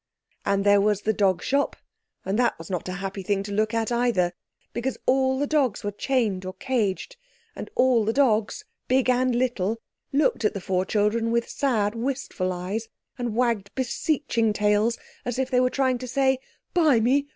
[0.47, 1.75] And there was the dog shop,
[2.25, 4.33] and that was not a happy thing to look at either,
[4.73, 7.17] because all the dogs were chained or caged,
[7.55, 9.77] and all the dogs, big and little,
[10.11, 12.87] looked at the four children with sad wistful eyes
[13.19, 16.39] and wagged beseeching tails as if they were trying to say,
[16.73, 17.27] "Buy me!